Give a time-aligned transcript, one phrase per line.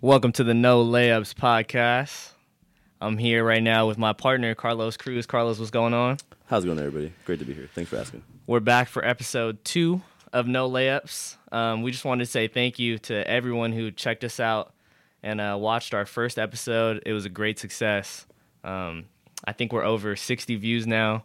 [0.00, 2.30] Welcome to the No Layups podcast.
[3.00, 5.26] I'm here right now with my partner, Carlos Cruz.
[5.26, 6.18] Carlos, what's going on?
[6.46, 7.12] How's it going, everybody?
[7.24, 7.68] Great to be here.
[7.74, 8.22] Thanks for asking.
[8.46, 11.36] We're back for episode two of No Layups.
[11.50, 14.72] Um, we just wanted to say thank you to everyone who checked us out
[15.24, 17.02] and uh, watched our first episode.
[17.04, 18.24] It was a great success.
[18.62, 19.06] Um,
[19.46, 21.24] I think we're over 60 views now.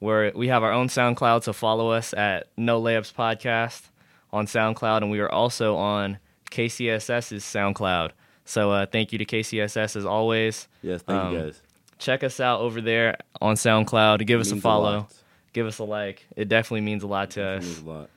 [0.00, 3.90] We're, we have our own SoundCloud, so follow us at No Layups Podcast
[4.32, 6.16] on SoundCloud, and we are also on
[6.56, 8.10] KCSS's SoundCloud.
[8.44, 10.68] So uh, thank you to KCSS as always.
[10.82, 11.60] Yes, thank Um, you guys.
[11.98, 14.26] Check us out over there on SoundCloud.
[14.26, 14.98] Give us a follow.
[14.98, 15.14] lot.
[15.52, 16.26] Give us a like.
[16.36, 17.64] It definitely means a lot to It us.
[17.64, 18.10] means a lot.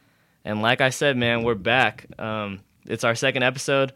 [0.45, 2.05] And like I said, man, we're back.
[2.19, 3.93] Um, it's our second episode.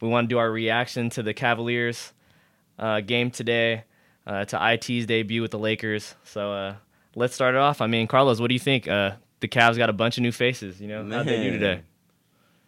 [0.00, 2.12] We want to do our reaction to the Cavaliers
[2.78, 3.84] uh, game today,
[4.26, 6.14] uh, to IT's debut with the Lakers.
[6.24, 6.74] So uh,
[7.14, 7.80] let's start it off.
[7.80, 8.88] I mean, Carlos, what do you think?
[8.88, 10.80] Uh, the Cavs got a bunch of new faces.
[10.80, 11.82] You know, how'd they do today?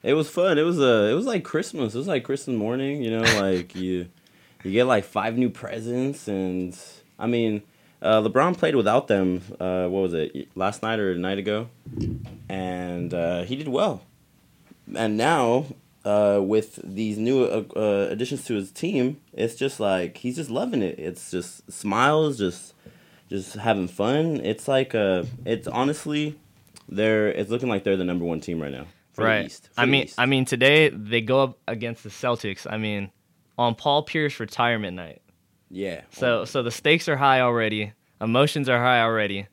[0.05, 0.59] It was fun.
[0.59, 1.95] It was uh, it was like Christmas.
[1.95, 3.03] It was like Christmas morning.
[3.03, 4.09] You know, like you
[4.63, 6.79] you get like five new presents, and
[7.19, 7.63] I mean,
[8.03, 9.41] uh, LeBron played without them.
[9.59, 10.49] Uh, what was it?
[10.55, 11.71] Last night or a night ago,
[12.51, 14.03] and uh, he did well.
[14.95, 15.65] And now,
[16.05, 20.51] uh, with these new uh, uh, additions to his team, it's just like he's just
[20.51, 20.99] loving it.
[20.99, 22.75] It's just smiles, just
[23.31, 24.39] just having fun.
[24.45, 26.39] It's like uh, it's honestly,
[26.91, 28.85] they're it's looking like they're the number one team right now.
[29.23, 29.47] Right.
[29.47, 30.15] East, I mean, East.
[30.19, 32.67] I mean, today they go up against the Celtics.
[32.71, 33.11] I mean,
[33.59, 35.23] on Paul Pierce retirement night.
[35.71, 36.03] yeah.
[36.11, 37.93] So so the stakes are high already.
[38.21, 39.49] Emotions are high already.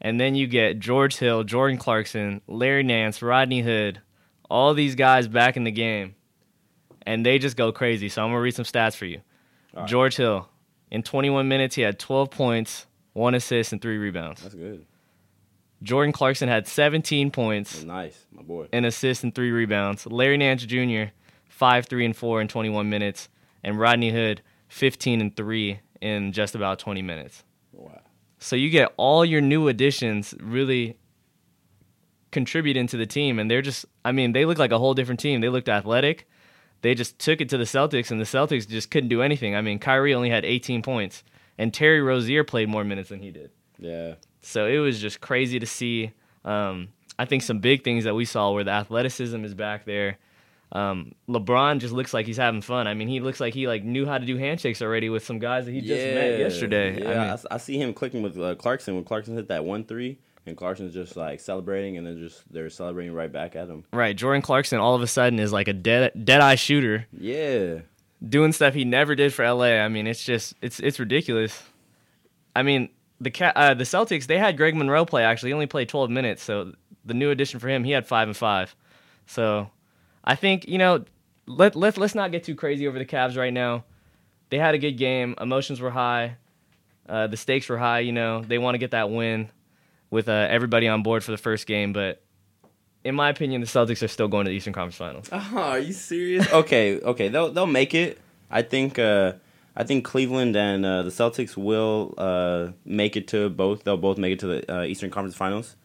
[0.00, 4.00] And then you get George Hill, Jordan Clarkson, Larry Nance, Rodney Hood,
[4.48, 6.14] all these guys back in the game.
[7.06, 8.08] And they just go crazy.
[8.08, 9.20] So I'm going to read some stats for you.
[9.74, 9.86] Right.
[9.86, 10.48] George Hill,
[10.90, 14.42] in 21 minutes, he had 12 points, one assist, and three rebounds.
[14.42, 14.86] that's good.
[15.82, 18.68] Jordan Clarkson had 17 points, Nice, my boy.
[18.72, 20.06] an assist, and three rebounds.
[20.06, 21.12] Larry Nance Jr.,
[21.48, 23.28] 5, 3, and 4 in 21 minutes.
[23.64, 27.44] And Rodney Hood, 15 and 3 in just about 20 minutes.
[27.72, 28.00] Wow.
[28.38, 30.96] So you get all your new additions really
[32.30, 35.20] contributing to the team, and they're just, I mean, they look like a whole different
[35.20, 35.40] team.
[35.40, 36.28] They looked athletic.
[36.82, 39.54] They just took it to the Celtics, and the Celtics just couldn't do anything.
[39.54, 41.22] I mean, Kyrie only had 18 points,
[41.58, 43.50] and Terry Rozier played more minutes than he did.
[43.78, 44.14] Yeah.
[44.42, 46.12] So it was just crazy to see.
[46.44, 50.16] Um, I think some big things that we saw where the athleticism is back there.
[50.72, 52.86] Um, LeBron just looks like he's having fun.
[52.86, 55.38] I mean, he looks like he like knew how to do handshakes already with some
[55.40, 57.00] guys that he just met yesterday.
[57.02, 59.48] Yeah, I I, mean, s- I see him clicking with uh, Clarkson when Clarkson hit
[59.48, 63.56] that one three, and Clarkson's just like celebrating, and then just they're celebrating right back
[63.56, 63.82] at him.
[63.92, 67.80] Right, Jordan Clarkson all of a sudden is like a dead dead eye shooter Yeah.
[68.26, 69.80] doing stuff he never did for LA.
[69.84, 71.62] I mean, it's just it's it's ridiculous.
[72.54, 75.50] I mean, the uh, the Celtics they had Greg Monroe play actually.
[75.50, 76.72] He only played 12 minutes, so
[77.04, 78.76] the new addition for him, he had 5 and 5.
[79.26, 79.70] So,
[80.24, 81.04] I think, you know,
[81.46, 83.84] let let let's not get too crazy over the Cavs right now.
[84.50, 86.36] They had a good game, emotions were high.
[87.08, 88.42] Uh, the stakes were high, you know.
[88.42, 89.50] They want to get that win
[90.10, 92.22] with uh, everybody on board for the first game, but
[93.04, 95.28] in my opinion, the Celtics are still going to the Eastern Conference Finals.
[95.32, 96.52] Oh, are you serious?
[96.52, 98.18] okay, okay, they'll they'll make it.
[98.50, 99.34] I think uh,
[99.76, 103.84] I think Cleveland and uh, the Celtics will uh, make it to both.
[103.84, 105.76] They'll both make it to the uh, Eastern Conference Finals,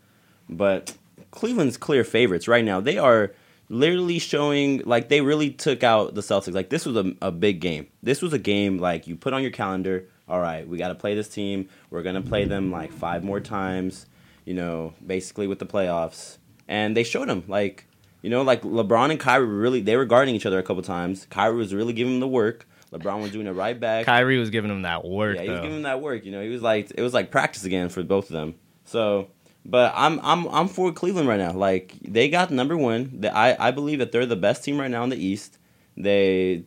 [0.49, 0.95] but
[1.31, 2.79] Cleveland's clear favorites right now.
[2.79, 3.33] They are
[3.69, 6.53] literally showing like they really took out the Celtics.
[6.53, 7.87] Like this was a, a big game.
[8.01, 10.07] This was a game like you put on your calendar.
[10.27, 11.69] All right, we got to play this team.
[11.91, 14.07] We're gonna play them like five more times.
[14.45, 17.85] You know, basically with the playoffs, and they showed them like
[18.25, 21.27] you know, like LeBron and Kyrie really they were guarding each other a couple times.
[21.29, 22.67] Kyrie was really giving him the work.
[22.97, 24.05] LeBron was doing it right back.
[24.05, 25.63] Kyrie was giving him that work, yeah, he was though.
[25.63, 26.25] giving him that work.
[26.25, 28.55] You know, he was like it was like practice again for both of them.
[28.85, 29.27] So,
[29.65, 31.51] but I'm I'm I'm for Cleveland right now.
[31.51, 33.21] Like they got number one.
[33.21, 35.57] That I I believe that they're the best team right now in the East.
[35.97, 36.65] They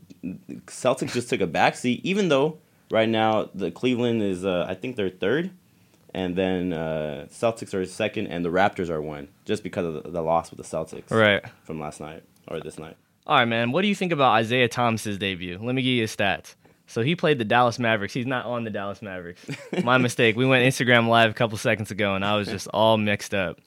[0.67, 2.59] Celtics just took a backseat, even though
[2.91, 5.51] right now the Cleveland is uh, I think they're third,
[6.15, 10.11] and then uh, Celtics are second, and the Raptors are one just because of the,
[10.11, 11.43] the loss with the Celtics right.
[11.63, 12.97] from last night or this night.
[13.29, 13.73] All right, man.
[13.73, 15.59] What do you think about Isaiah Thomas's debut?
[15.61, 16.55] Let me give you his stats.
[16.87, 18.15] So he played the Dallas Mavericks.
[18.15, 19.45] He's not on the Dallas Mavericks.
[19.85, 20.35] My mistake.
[20.35, 23.61] We went Instagram live a couple seconds ago, and I was just all mixed up.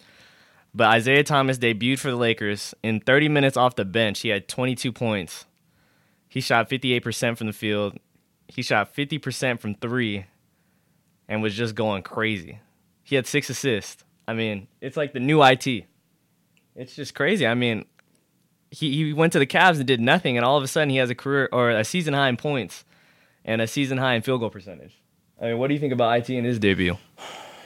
[0.74, 2.74] But Isaiah Thomas debuted for the Lakers.
[2.82, 5.46] In 30 minutes off the bench, he had 22 points.
[6.28, 7.98] He shot 58% from the field.
[8.48, 10.26] He shot 50% from three
[11.28, 12.60] and was just going crazy.
[13.04, 14.04] He had six assists.
[14.28, 15.86] I mean, it's like the new IT.
[16.76, 17.46] It's just crazy.
[17.46, 17.86] I mean,
[18.72, 20.98] he, he went to the Cavs and did nothing, and all of a sudden he
[20.98, 22.86] has a career or a season high in points
[23.46, 24.98] and a season high in field goal percentage.
[25.40, 26.98] I mean, what do you think about IT in his debut?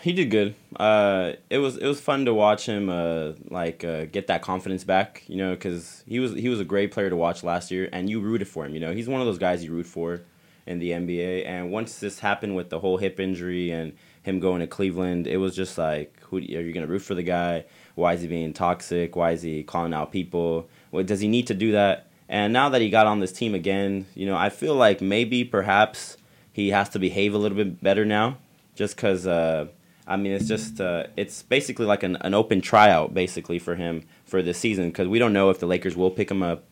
[0.02, 0.56] He did good.
[0.76, 4.84] Uh, it was it was fun to watch him uh, like uh, get that confidence
[4.84, 5.24] back.
[5.28, 8.10] You know, because he was he was a great player to watch last year, and
[8.10, 8.74] you rooted for him.
[8.74, 10.22] You know, he's one of those guys you root for
[10.66, 11.46] in the NBA.
[11.46, 13.94] And once this happened with the whole hip injury and
[14.24, 17.24] him going to Cleveland, it was just like, who are you gonna root for the
[17.24, 17.66] guy?
[17.96, 19.16] Why is he being toxic?
[19.16, 20.70] Why is he calling out people?
[21.04, 22.08] Does he need to do that?
[22.28, 25.44] And now that he got on this team again, you know, I feel like maybe
[25.44, 26.18] perhaps
[26.52, 28.38] he has to behave a little bit better now,
[28.76, 29.28] just because.
[29.28, 29.68] Uh,
[30.08, 34.04] I mean, it's just uh, it's basically like an, an open tryout basically for him
[34.26, 36.64] for this season because we don't know if the Lakers will pick him up,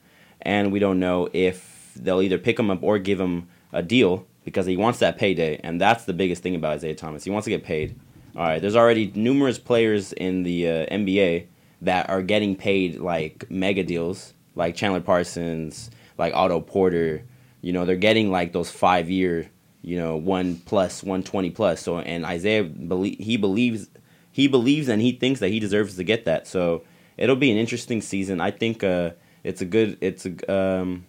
[0.42, 4.28] and we don't know if they'll either pick him up or give him a deal
[4.46, 7.24] because he wants that payday, and that's the biggest thing about Isaiah Thomas.
[7.24, 8.00] He wants to get paid.
[8.36, 11.48] All right, there's already numerous players in the uh, NBA
[11.84, 17.24] that are getting paid like mega deals, like Chandler Parsons, like Otto Porter.
[17.62, 19.50] You know, they're getting like those five year
[19.84, 21.82] you know, one plus, one twenty plus.
[21.82, 23.90] So, and Isaiah believe he believes
[24.32, 26.48] he believes and he thinks that he deserves to get that.
[26.48, 26.84] So,
[27.18, 28.42] it'll be an interesting season.
[28.42, 29.12] I think uh,
[29.44, 29.98] it's a good.
[30.02, 30.52] It's a.
[30.52, 31.06] Um,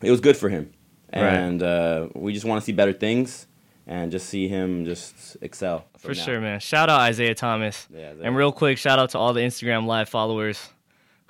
[0.00, 0.72] it was good for him,
[1.10, 1.68] and right.
[1.68, 3.46] uh, we just want to see better things
[3.92, 5.84] and just see him just excel.
[5.98, 6.60] For sure, man.
[6.60, 7.86] Shout out Isaiah Thomas.
[7.92, 8.24] Yeah, Isaiah.
[8.24, 10.70] And real quick, shout out to all the Instagram live followers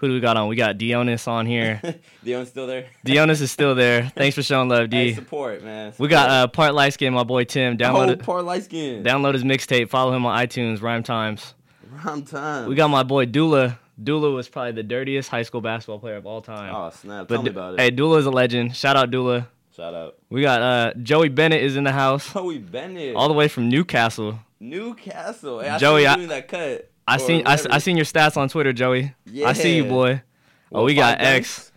[0.03, 0.49] who do we got on?
[0.49, 1.81] We got Dionis on here.
[2.25, 2.87] Dionis still there?
[3.07, 4.11] Dionis is still there.
[4.17, 4.97] Thanks for showing love, D.
[4.97, 5.93] Hey, support, man.
[5.93, 6.05] Support.
[6.05, 7.79] We got uh, part light skin, my boy Tim.
[7.79, 9.05] Download oh, part light skin.
[9.05, 9.91] Download his mixtape.
[9.91, 10.83] Follow him on iTunes.
[10.83, 11.55] Rhyme Times.
[11.89, 12.67] Rhyme Times.
[12.67, 13.79] We got my boy Dula.
[14.03, 16.75] Dula was probably the dirtiest high school basketball player of all time.
[16.75, 17.29] Oh snap!
[17.29, 17.81] But Tell me about it.
[17.81, 18.75] Hey, Dula is a legend.
[18.75, 19.47] Shout out Dula.
[19.75, 20.19] Shout out.
[20.29, 22.31] We got uh, Joey Bennett is in the house.
[22.33, 23.17] Joey Bennett.
[23.17, 24.39] All the way from Newcastle.
[24.61, 25.61] Newcastle.
[25.61, 26.91] Hey, I Joey, I, doing that cut.
[27.09, 29.15] I seen I, I seen your stats on Twitter, Joey.
[29.25, 29.49] Yeah.
[29.49, 30.23] I see you, boy.
[30.71, 31.73] Oh, we got X.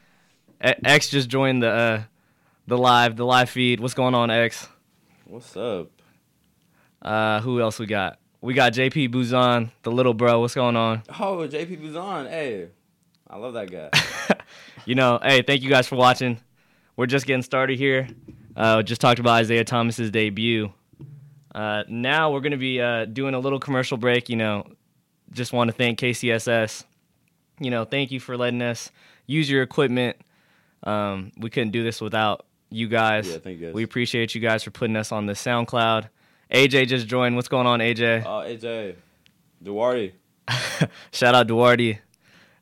[0.61, 2.03] X just joined the uh,
[2.67, 3.79] the live the live feed.
[3.79, 4.67] What's going on, X?
[5.23, 5.89] What's up?
[7.01, 8.19] Uh, who else we got?
[8.41, 10.41] We got JP Buzan, the little bro.
[10.41, 11.03] What's going on?
[11.09, 12.29] Oh, JP Buzan.
[12.29, 12.69] Hey,
[13.27, 13.89] I love that guy.
[14.85, 16.39] you know, hey, thank you guys for watching.
[16.97, 18.07] We're just getting started here.
[18.55, 20.71] Uh, just talked about Isaiah Thomas's debut.
[21.53, 24.29] Uh, now we're gonna be uh, doing a little commercial break.
[24.29, 24.67] You know,
[25.31, 26.85] just want to thank KCSS
[27.59, 28.91] you know, thank you for letting us
[29.25, 30.17] use your equipment.
[30.83, 33.27] Um, we couldn't do this without you guys.
[33.27, 33.67] Yeah, thank you.
[33.67, 33.73] Guys.
[33.73, 36.09] We appreciate you guys for putting us on the SoundCloud.
[36.51, 37.35] AJ just joined.
[37.35, 38.23] What's going on, AJ?
[38.25, 38.95] Oh, uh, AJ.
[39.63, 40.13] Duarte.
[41.11, 41.99] Shout out Duarte.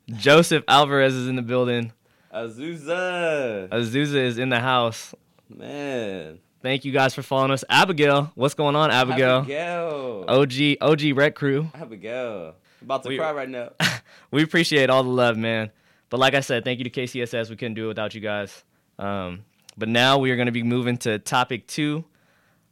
[0.08, 1.92] Joseph Alvarez is in the building.
[2.34, 3.68] Azusa.
[3.68, 5.14] Azusa is in the house.
[5.48, 6.40] Man.
[6.62, 7.62] Thank you guys for following us.
[7.68, 9.40] Abigail, what's going on, Abigail?
[9.40, 10.24] Abigail.
[10.26, 11.70] OG OG Rec Crew.
[11.74, 12.56] Abigail.
[12.82, 13.70] About to we, cry right now.
[14.32, 15.70] we appreciate all the love, man.
[16.10, 17.50] But like I said, thank you to KCSS.
[17.50, 18.64] We couldn't do it without you guys.
[18.98, 19.44] Um,
[19.76, 22.04] but now we are going to be moving to topic two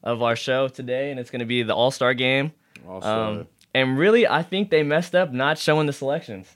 [0.03, 2.53] of our show today, and it's going to be the All Star game.
[2.89, 3.31] All-Star.
[3.31, 6.49] Um, and really, I think they messed up not showing the selections.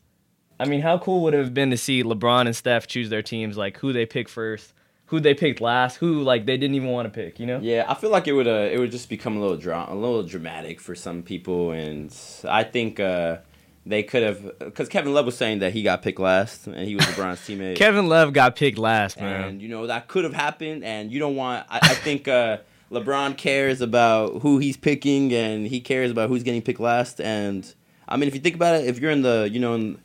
[0.58, 3.23] I mean, how cool would it have been to see LeBron and Steph choose their
[3.23, 4.73] teams, like who they pick first,
[5.06, 7.61] who they picked last, who like they didn't even want to pick, you know?
[7.61, 9.94] Yeah, I feel like it would uh, it would just become a little dra- a
[9.94, 12.14] little dramatic for some people, and
[12.49, 13.38] I think uh,
[13.85, 16.97] they could have because Kevin Love was saying that he got picked last and he
[16.97, 17.76] was LeBron's teammate.
[17.76, 19.44] Kevin Love got picked last, man.
[19.44, 21.67] And you know that could have happened, and you don't want.
[21.70, 22.58] I, I think uh,
[22.91, 27.20] LeBron cares about who he's picking, and he cares about who's getting picked last.
[27.20, 27.73] And
[28.08, 29.99] I mean, if you think about it, if you're in the you know in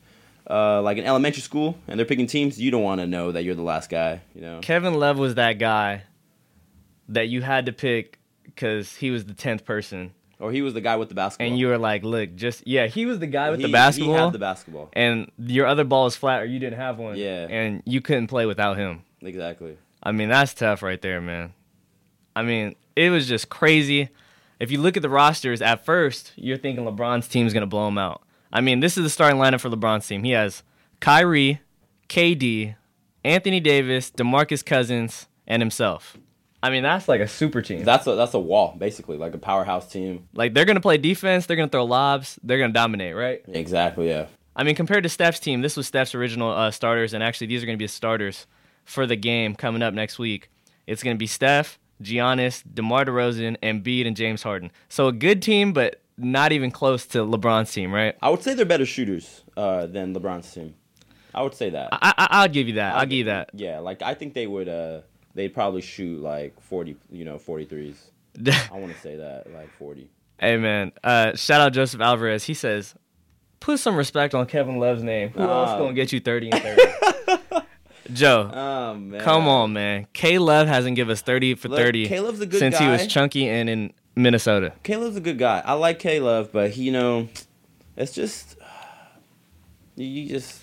[0.52, 3.44] uh, like an elementary school and they're picking teams, you don't want to know that
[3.44, 4.22] you're the last guy.
[4.36, 6.04] You know, Kevin Love was that guy
[7.10, 10.82] that you had to pick because he was the tenth person or he was the
[10.82, 11.48] guy with the basketball.
[11.48, 14.16] And you were like, look, just yeah, he was the guy with he, the basketball.
[14.16, 14.90] He had the basketball.
[14.94, 17.16] And your other ball was flat, or you didn't have one.
[17.16, 17.48] Yeah.
[17.50, 19.04] And you couldn't play without him.
[19.22, 19.78] Exactly.
[20.04, 21.54] I mean, that's tough right there, man.
[22.36, 24.10] I mean, it was just crazy.
[24.60, 27.86] If you look at the rosters, at first you're thinking LeBron's team is gonna blow
[27.86, 28.24] them out.
[28.54, 30.24] I mean, this is the starting lineup for LeBron's team.
[30.24, 30.64] He has
[31.00, 31.62] Kyrie,
[32.10, 32.76] KD,
[33.24, 36.18] Anthony Davis, DeMarcus Cousins, and himself.
[36.64, 37.84] I mean, that's like a super team.
[37.84, 40.28] That's a that's a wall, basically, like a powerhouse team.
[40.34, 43.42] Like they're gonna play defense, they're gonna throw lobs, they're gonna dominate, right?
[43.48, 44.28] Exactly, yeah.
[44.56, 47.64] I mean, compared to Steph's team, this was Steph's original uh, starters, and actually these
[47.64, 48.46] are gonna be the starters
[48.86, 50.50] for the game coming up next week.
[50.86, 54.72] It's gonna be Steph, Giannis, DeMar DeRozan, Embiid, and James Harden.
[54.90, 58.16] So a good team, but not even close to LeBron's team, right?
[58.22, 60.76] I would say they're better shooters uh, than LeBron's team.
[61.34, 61.90] I would say that.
[61.92, 62.94] I, will give you that.
[62.94, 63.52] I'll, I'll give you that.
[63.54, 64.68] Yeah, like I think they would.
[64.68, 65.02] Uh,
[65.34, 67.96] they'd probably shoot like 40, you know, 43s.
[68.72, 70.10] I want to say that, like 40.
[70.40, 70.92] Hey, man.
[71.04, 72.44] Uh, shout out Joseph Alvarez.
[72.44, 72.96] He says,
[73.60, 75.30] put some respect on Kevin Love's name.
[75.30, 76.82] Who uh, else going to get you 30 and 30?
[78.14, 80.08] Joe, oh, come on, man.
[80.12, 82.86] K Love hasn't give us 30 for Look, 30 K-Love's a good since guy.
[82.86, 84.74] he was chunky and in Minnesota.
[84.84, 85.62] K Love's a good guy.
[85.66, 87.30] I like K Love, but he, you know,
[87.96, 88.58] it's just
[89.96, 90.62] you- just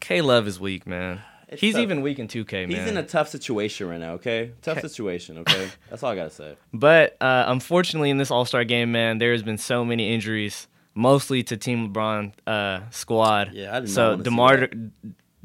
[0.00, 1.20] K Love is weak, man.
[1.48, 1.82] It's He's tough.
[1.82, 2.70] even weak in 2K, man.
[2.70, 4.14] he's in a tough situation right now.
[4.14, 5.38] Okay, tough situation.
[5.38, 6.56] Okay, that's all I gotta say.
[6.72, 10.66] But uh, unfortunately, in this All Star game, man, there has been so many injuries,
[10.94, 13.52] mostly to Team LeBron uh, squad.
[13.52, 14.68] Yeah, I did not So Demar.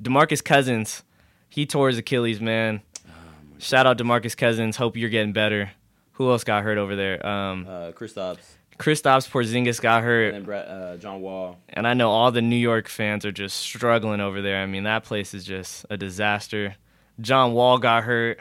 [0.02, 1.04] Demarcus Cousins,
[1.50, 2.82] he tore his Achilles, man.
[3.08, 3.12] Oh
[3.60, 4.78] Shout out Demarcus Cousins.
[4.78, 5.70] Hope you're getting better.
[6.14, 7.26] Who else got hurt over there?
[7.26, 8.40] Um, Uh, Kristaps
[8.78, 11.58] Kristaps Porzingis got hurt, and then Brett, uh, John Wall.
[11.70, 14.62] and I know all the New York fans are just struggling over there.
[14.62, 16.76] I mean, that place is just a disaster.
[17.20, 18.40] John Wall got hurt.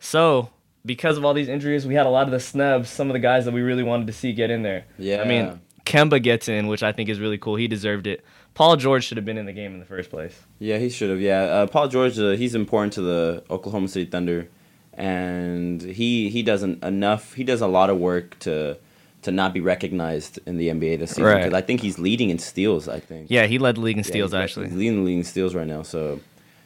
[0.00, 0.50] So,
[0.84, 3.20] because of all these injuries, we had a lot of the snubs, some of the
[3.20, 4.84] guys that we really wanted to see get in there.
[4.98, 7.54] Yeah, I mean, Kemba gets in, which I think is really cool.
[7.54, 8.24] He deserved it.
[8.54, 10.36] Paul George should have been in the game in the first place.
[10.58, 11.20] Yeah, he should have.
[11.20, 14.48] Yeah, uh, Paul George, uh, he's important to the Oklahoma City Thunder,
[14.96, 17.34] and he he doesn't enough.
[17.34, 18.76] He does a lot of work to
[19.22, 21.38] to not be recognized in the NBA this season Right.
[21.38, 22.88] because I think he's leading in steals.
[22.88, 23.26] I think.
[23.28, 24.66] Yeah, he led the league in Yeah, steals, he's- actually.
[24.68, 25.82] he's leading the league in steals right now.
[25.82, 26.20] So,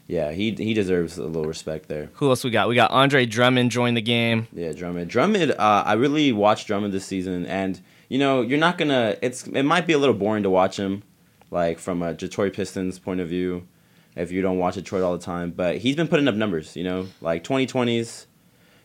[0.07, 2.11] yeah, he he deserves a little respect there.
[2.15, 2.69] Who else we got?
[2.69, 4.47] We got Andre Drummond joined the game.
[4.55, 5.09] Yeah, Drummond.
[5.11, 5.53] Drummond.
[5.53, 9.17] Uh, I really watched Drummond this season, and you know, you're not gonna.
[9.23, 11.03] It's it might be a little boring to watch him,
[11.51, 13.67] like from a Detroit Pistons point of view,
[14.17, 15.51] if you don't watch Detroit all the time.
[15.51, 18.27] But he's been putting up numbers, you know, like 2020s,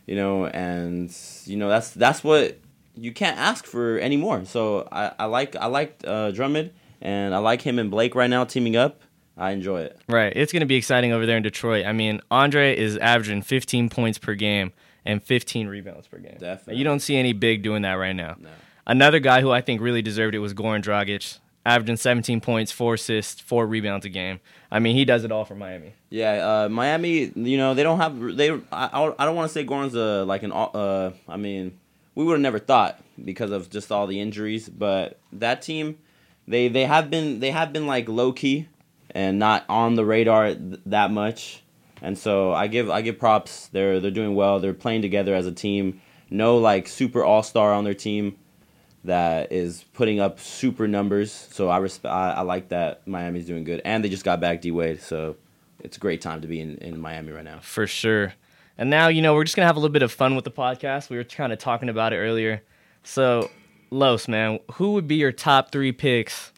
[0.06, 1.14] you know, and
[1.44, 2.58] you know that's that's what
[2.96, 4.44] you can't ask for anymore.
[4.44, 8.30] So I, I like I like uh, Drummond, and I like him and Blake right
[8.30, 9.02] now teaming up.
[9.38, 10.00] I enjoy it.
[10.08, 10.32] Right.
[10.34, 11.84] It's going to be exciting over there in Detroit.
[11.84, 14.72] I mean, Andre is averaging 15 points per game
[15.04, 16.38] and 15 rebounds per game.
[16.38, 16.76] Definitely.
[16.76, 18.36] You don't see any big doing that right now.
[18.38, 18.48] No.
[18.86, 22.94] Another guy who I think really deserved it was Goran Dragic, averaging 17 points, four
[22.94, 24.38] assists, four rebounds a game.
[24.70, 25.94] I mean, he does it all for Miami.
[26.08, 27.32] Yeah, uh, Miami.
[27.34, 28.50] You know they don't have they.
[28.72, 30.52] I, I don't want to say Goran's a like an.
[30.52, 31.78] Uh, I mean,
[32.14, 34.68] we would have never thought because of just all the injuries.
[34.68, 35.98] But that team,
[36.46, 38.68] they they have been they have been like low key
[39.10, 41.62] and not on the radar th- that much.
[42.00, 43.68] And so I give I give props.
[43.72, 44.60] They're they're doing well.
[44.60, 46.00] They're playing together as a team.
[46.30, 48.36] No like super all star on their team
[49.06, 51.32] that is putting up super numbers.
[51.50, 52.12] So I respect.
[52.12, 55.00] I, I like that Miami's doing good, and they just got back D Wade.
[55.00, 55.36] So
[55.80, 57.60] it's a great time to be in, in Miami right now.
[57.60, 58.34] For sure.
[58.78, 60.44] And now, you know, we're just going to have a little bit of fun with
[60.44, 61.08] the podcast.
[61.08, 62.62] We were kind of talking about it earlier.
[63.04, 63.50] So,
[63.90, 66.52] Los, man, who would be your top three picks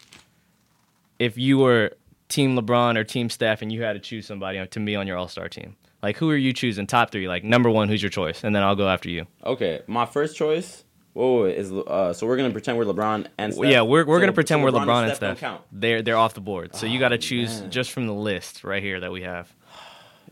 [1.19, 1.93] if you were
[2.28, 5.17] Team LeBron or Team Steph and you had to choose somebody to be on your
[5.17, 5.76] All Star team?
[6.02, 6.87] Like, who are you choosing?
[6.87, 7.28] Top three.
[7.28, 8.45] Like, number one, who's your choice?
[8.45, 9.26] And then I'll go after you.
[9.45, 10.85] Okay, my first choice.
[11.18, 13.66] Whoa, is uh, so we're gonna pretend we're LeBron and Steph?
[13.68, 15.60] yeah, we're, we're So- going to pretend so we're LeBron and don't Steph.
[15.72, 16.76] They're, they're off the board.
[16.76, 17.70] So, you got to Oh, choose man.
[17.72, 19.52] just from the list right here that we have.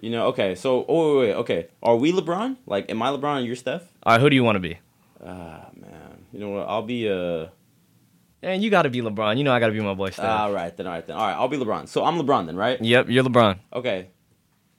[0.01, 0.55] You know, okay.
[0.55, 1.67] So, oh wait, wait, okay.
[1.83, 2.59] Are we LeBron?
[2.67, 3.83] Like, am I LeBron and you're Steph?
[4.05, 4.79] All right, who do you want to be?
[5.27, 6.25] Ah, man.
[6.33, 6.69] You know what?
[6.69, 7.47] I'll be uh.
[8.43, 9.39] And you got to be LeBron.
[9.39, 10.25] You know I got to be my boy Steph.
[10.25, 10.87] All right then.
[10.87, 11.17] All right then.
[11.17, 11.35] All right.
[11.35, 11.89] I'll be LeBron.
[11.89, 12.81] So I'm LeBron then, right?
[12.81, 13.59] yep, you're LeBron.
[13.73, 14.09] Okay.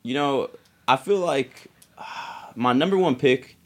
[0.04, 0.52] You know,
[0.88, 1.66] I feel like
[1.98, 3.57] ah, my number one pick.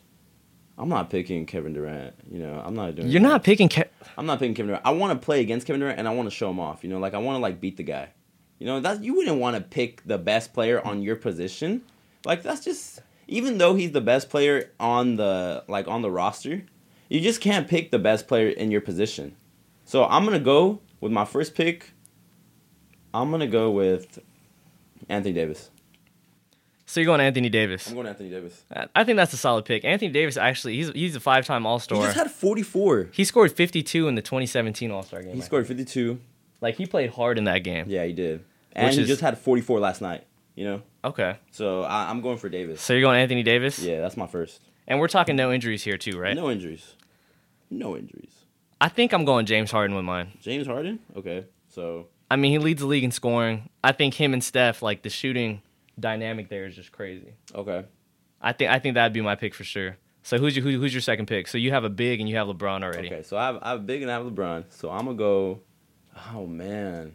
[0.82, 2.16] I'm not picking Kevin Durant.
[2.32, 3.08] You know, I'm not doing.
[3.08, 3.28] You're that.
[3.28, 3.70] not picking.
[3.70, 4.86] Ke- I'm not picking Kevin Durant.
[4.86, 6.84] I want to play against Kevin Durant and I want to show him off.
[6.84, 8.10] You know, like I want to like beat the guy.
[8.58, 11.82] You know, that you wouldn't want to pick the best player on your position.
[12.26, 16.64] Like that's just even though he's the best player on the like on the roster,
[17.10, 19.36] you just can't pick the best player in your position.
[19.86, 21.94] So I'm gonna go with my first pick.
[23.14, 24.20] I'm gonna go with
[25.10, 25.71] Anthony Davis.
[26.92, 27.88] So you're going Anthony Davis.
[27.88, 28.66] I'm going Anthony Davis.
[28.76, 29.86] I- I think that's a solid pick.
[29.86, 32.04] Anthony Davis actually he's he's a five time All He Star.
[32.04, 33.08] just had 44.
[33.14, 35.34] He scored 52 in the 2017 All Star game.
[35.36, 36.20] He I scored 52.
[36.60, 37.86] like he played hard in that game.
[37.88, 38.44] Yeah, he did.
[38.74, 40.26] And Which he is- just had 44 last night.
[40.56, 40.82] You know.
[41.06, 41.38] Okay.
[41.52, 42.82] So I, I'm going for Davis.
[42.82, 43.80] So you're going Anthony Davis.
[43.80, 44.60] Yeah, that's my first.
[44.86, 46.36] And we're talking no injuries here too, right?
[46.36, 46.96] No injuries.
[47.70, 48.34] No injuries.
[48.82, 50.34] I think I'm going James Harden with mine.
[50.42, 51.00] James Harden?
[51.16, 51.46] Okay.
[51.70, 53.70] So I mean, he leads the league in scoring.
[53.82, 55.62] I think him and Steph, like the shooting
[56.02, 57.34] dynamic there is just crazy.
[57.56, 57.86] okay.
[58.42, 59.98] I think I think that'd be my pick for sure.
[60.24, 61.48] So who's your who, who's your second pick?
[61.48, 63.08] So you have a big and you have LeBron already.
[63.08, 63.24] Okay.
[63.24, 64.66] So I have I have big and I have LeBron.
[64.70, 65.62] So I'm gonna go
[66.34, 67.14] oh man.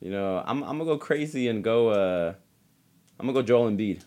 [0.00, 2.34] You know, I'm I'm gonna go crazy and go uh
[3.18, 4.02] I'm gonna go Joel Embiid.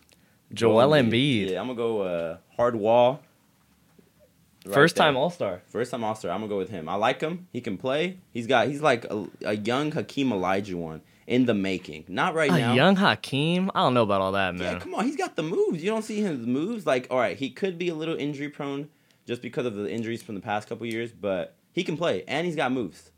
[0.53, 3.21] Joel Embiid, Yeah, I'm gonna go uh hard wall.
[4.65, 5.05] Right first there.
[5.05, 5.61] time All Star.
[5.67, 6.31] First time All Star.
[6.31, 6.87] I'm gonna go with him.
[6.87, 7.47] I like him.
[7.51, 8.19] He can play.
[8.31, 8.67] He's got.
[8.67, 12.05] He's like a, a young Hakeem Olajuwon in the making.
[12.07, 12.73] Not right A now.
[12.73, 13.71] young Hakeem.
[13.75, 14.73] I don't know about all that, man.
[14.73, 15.05] Yeah, come on.
[15.05, 15.83] He's got the moves.
[15.83, 16.85] You don't see his moves.
[16.85, 18.89] Like, all right, he could be a little injury prone
[19.27, 22.45] just because of the injuries from the past couple years, but he can play and
[22.45, 23.11] he's got moves.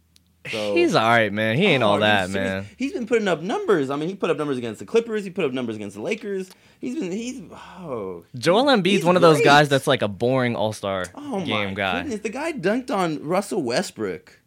[0.52, 1.56] So He's all right, man.
[1.56, 2.66] He ain't Oh, all that, man.
[2.76, 3.90] He's been putting up numbers.
[3.90, 5.24] I mean, he put up numbers against the Clippers.
[5.24, 6.50] He put up numbers against the Lakers.
[6.82, 7.42] He's been he's
[7.80, 11.46] oh Joel Embiid's He's one of those guys that's like a boring All Star oh
[11.46, 12.02] game guy.
[12.04, 12.20] goodness.
[12.20, 14.38] The guy dunked on Russell Westbrook.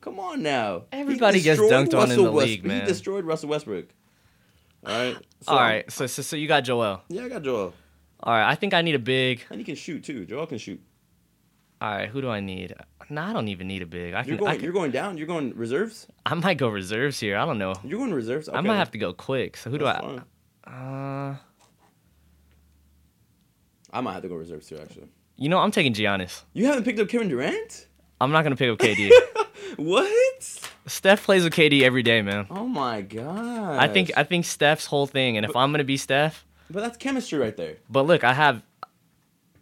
[0.00, 0.84] Come on now.
[0.92, 2.80] Everybody gets dunked on in Russell the West- league, man.
[2.82, 3.86] He destroyed Russell Westbrook.
[4.86, 5.16] All right.
[5.42, 7.02] So, all right, so, so so you got Joel.
[7.08, 7.74] Yeah, I got Joel.
[8.22, 9.42] All right, I think I need a big.
[9.50, 10.24] And he can shoot too.
[10.24, 10.80] Joel can shoot.
[11.80, 12.74] All right, who do I need?
[13.08, 14.14] No, I don't even need a big.
[14.14, 14.50] I You're going.
[14.50, 15.18] I, can You're going down.
[15.18, 16.06] You're going reserves.
[16.24, 17.36] I might go reserves here.
[17.36, 17.74] I don't know.
[17.84, 18.48] You're going reserves.
[18.48, 19.56] I might have to go quick.
[19.56, 20.20] So who do I?
[20.66, 21.36] Uh,
[23.92, 24.78] I might have to go reserves too.
[24.78, 26.42] Actually, you know, I'm taking Giannis.
[26.52, 27.86] you haven't picked up Kevin Durant.
[28.20, 29.10] I'm not gonna pick up KD.
[29.76, 30.60] what?
[30.86, 32.46] Steph plays with KD every day, man.
[32.50, 33.78] Oh my god.
[33.78, 36.96] I think I think Steph's whole thing, and if I'm gonna be Steph, But that's
[36.96, 37.76] chemistry right there.
[37.88, 38.62] but look, I have,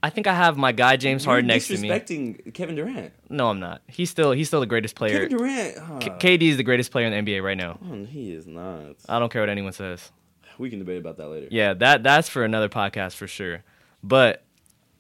[0.03, 1.89] I think I have my guy James You're Harden next to me.
[1.89, 3.13] disrespecting Kevin Durant.
[3.29, 3.83] No, I'm not.
[3.87, 5.29] He's still he's still the greatest player.
[5.29, 5.75] Kevin Durant.
[6.01, 6.19] K- ah.
[6.19, 7.79] KD is the greatest player in the NBA right now.
[7.85, 8.97] oh, he is not.
[9.09, 10.11] I don't care what anyone says.
[10.59, 11.47] We can debate about that later.
[11.51, 13.63] Yeah, that that's for another podcast for sure.
[14.03, 14.43] But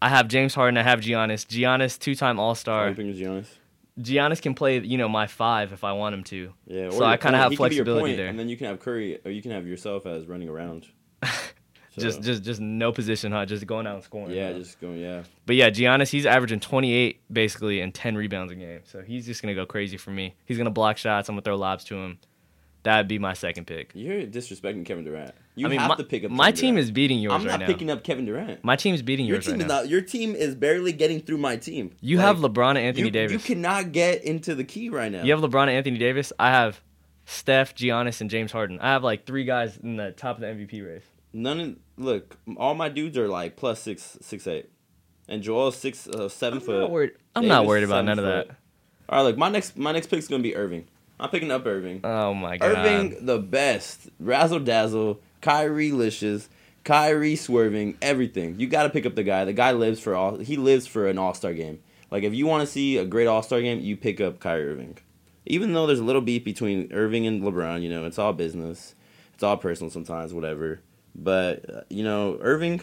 [0.01, 0.77] I have James Harden.
[0.77, 1.47] I have Giannis.
[1.47, 2.87] Giannis, two-time All Are Star.
[2.87, 3.47] Oh, you picking Giannis?
[3.99, 6.53] Giannis can play, you know, my five if I want him to.
[6.67, 6.91] Yeah.
[6.91, 8.29] So I have could be your flexibility point, there.
[8.29, 10.87] and then you can have Curry, or you can have yourself as running around.
[11.99, 13.45] Just just just no position, huh?
[13.45, 14.31] Just going out and scoring.
[14.31, 14.59] yeah, huh?
[14.59, 14.99] just going.
[14.99, 15.25] Yeah.
[15.47, 18.81] But yeah, Giannis, he's averaging 28 basically and 10 rebounds a game.
[18.85, 20.35] So he's just gonna go crazy for me.
[20.45, 21.29] He's gonna block shots.
[21.29, 22.19] I'm gonna throw lobs to him.
[22.89, 23.91] That'd be my second pick.
[23.95, 25.35] You're disrespecting Kevin Durant.
[25.57, 26.31] You I mean, have my, to pick up.
[26.31, 26.85] my Kevin team Durant.
[26.87, 27.67] is beating yours I'm right not now.
[27.67, 28.65] picking up Kevin Durant.
[28.65, 29.75] my team's beating Your yours team right is now.
[29.81, 29.89] not.
[29.91, 31.91] Your team is barely getting through my team.
[32.01, 33.33] you Like, have LeBron and Anthony you, Davis.
[33.35, 35.23] You cannot get into the key right now.
[35.23, 36.33] You have LeBron and Anthony Davis.
[36.39, 36.81] I have
[37.27, 38.81] Steph, Giannis, and James Harden.
[38.81, 41.05] I have like three guys in the top of the MVP race.
[41.35, 41.61] None.
[41.61, 44.71] Of, look, all my dudes are like plus six, six eight,
[45.29, 46.81] and Joel's six, uh, 7 I'm foot.
[46.81, 47.11] not worried.
[47.37, 48.57] I'm Davis not worried about seven none of that.
[49.11, 50.87] All right, look, my next my next pick is gonna be Irving.
[51.21, 52.01] I'm picking up Irving.
[52.05, 52.79] Oh my god.
[52.79, 56.49] Irving, the best, razzle dazzle, Kyrie licious,
[56.85, 58.59] Kyrie swerving, everything.
[58.61, 59.45] You got to pick up the guy.
[59.45, 60.39] The guy lives for all.
[60.39, 61.81] He lives for an All Star game.
[62.11, 64.69] Like if you want to see a great All Star game, you pick up Kyrie
[64.69, 64.99] Irving.
[65.47, 68.95] Even though there's a little beef between Irving and LeBron, you know, it's all business.
[69.35, 70.81] It's all personal sometimes, whatever.
[71.15, 72.83] But uh, you know, Irving,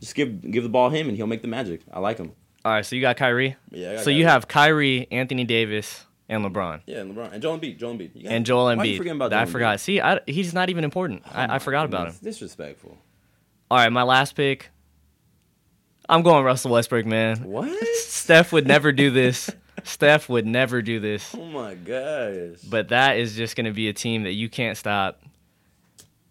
[0.00, 1.82] just give give the ball him and he'll make the magic.
[1.92, 2.32] I like him.
[2.64, 3.56] All right, so you got Kyrie.
[3.70, 3.90] Yeah.
[3.90, 6.80] I got So you have Kyrie, Anthony Davis, and LeBron.
[6.86, 7.78] yeah, and LeBron and Joel Embiid.
[7.78, 8.10] Joel Embiid.
[8.14, 8.96] You got- And Joel Why you Embiid.
[8.98, 9.76] forgetting about I Joel forgot.
[9.78, 9.80] Embiid?
[9.80, 11.22] See, I, he's not even important.
[11.26, 12.14] Oh I, I forgot about him.
[12.14, 12.96] goodness, Disrespectful.
[13.70, 14.70] All right, my last pick.
[16.08, 17.42] I'm going Russell Westbrook, man.
[17.44, 17.84] What?
[17.96, 19.50] Steph would never do this.
[19.84, 21.34] Steph would never do this.
[21.34, 22.58] Oh my gosh.
[22.68, 25.20] But that is just going to be a team that you can't stop.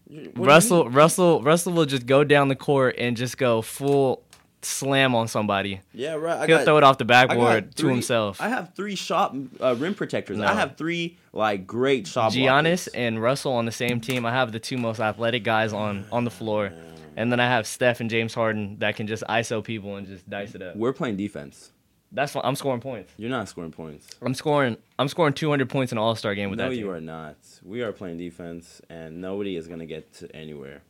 [0.08, 0.90] What Russell.
[0.90, 4.24] Russell, Russell will just go down the court and just go full
[4.66, 5.82] slam on somebody.
[5.94, 6.40] Yeah, right.
[6.40, 8.42] I He'll got, throw it off the backboard to himself.
[8.42, 10.38] I have three shot uh, rim protectors.
[10.38, 10.46] No.
[10.46, 12.90] I have three like great shot Giannis blockers.
[12.96, 14.26] and Russell on the same team.
[14.26, 16.72] I have the two most athletic guys on on the floor,
[17.16, 20.30] and then I have Steph and James Harden that can just ISO people and just
[20.30, 20.76] dice it up.
[20.76, 21.72] We're playing defense.
[22.12, 23.12] That's what I'm scoring points.
[23.18, 24.08] You're not scoring points.
[24.22, 24.78] I'm scoring.
[24.98, 26.70] I'm scoring 200 points in an All Star game with no, that.
[26.70, 27.36] No, you are not.
[27.64, 30.82] We are playing defense, and nobody is gonna get to anywhere.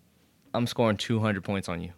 [0.53, 1.91] I'm scoring 200 points on you.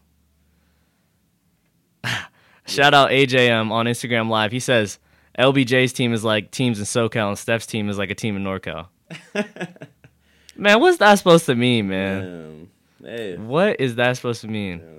[2.65, 4.51] Shout out AJM um, on Instagram Live.
[4.51, 4.99] He says
[5.37, 8.43] LBJ's team is like teams in SoCal and Steph's team is like a team in
[8.43, 8.87] NorCal.
[10.57, 12.69] Man, what's that supposed to mean, man?
[13.01, 13.09] Damn.
[13.09, 13.37] Hey.
[13.37, 14.81] What is that supposed to mean?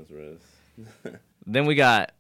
[1.51, 2.13] Then we got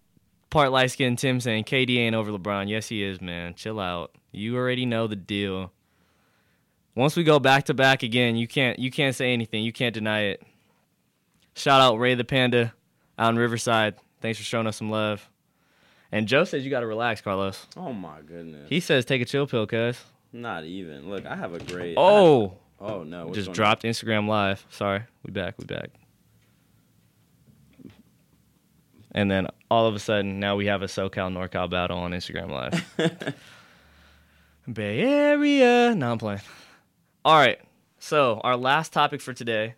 [0.48, 2.70] part light skinned Tim saying KD ain't over LeBron.
[2.70, 3.52] Yes, he is, man.
[3.54, 4.14] Chill out.
[4.32, 5.70] You already know the deal.
[6.94, 9.62] Once we go back to back again, you can't you can't say anything.
[9.62, 10.42] You can't deny it.
[11.54, 12.72] Shout out Ray the Panda
[13.18, 13.96] out in Riverside.
[14.20, 15.28] Thanks for showing us some love.
[16.10, 17.66] And Joe says you got to relax, Carlos.
[17.76, 18.68] Oh my goodness.
[18.68, 20.02] He says take a chill pill, cuz.
[20.32, 21.08] not even.
[21.08, 21.94] Look, I have a great.
[21.96, 23.26] Oh, Oh no.
[23.34, 23.54] just going on?
[23.54, 24.64] dropped Instagram live.
[24.70, 25.90] Sorry, we back, we back.
[29.12, 32.50] And then all of a sudden, now we have a SoCal NorCal battle on Instagram
[32.50, 33.34] live.
[34.72, 35.94] Bay Area.
[35.94, 36.40] No, I'm playing.
[37.24, 37.58] All right.
[37.98, 39.74] So our last topic for today,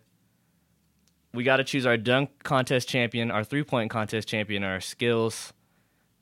[1.33, 5.53] we got to choose our dunk contest champion, our three point contest champion, our skills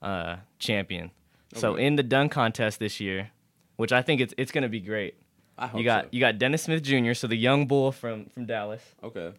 [0.02, 1.12] uh, champion.
[1.56, 3.32] So in the dunk contest this year,
[3.78, 5.16] which I think it's it's gonna be great.
[5.58, 6.10] I hope You got so.
[6.12, 8.84] you got Dennis Smith Jr., so the young bull from from Dallas.
[9.04, 9.32] Okay.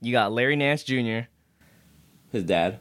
[0.00, 1.22] You got Larry Nance Jr.
[2.32, 2.78] His dad.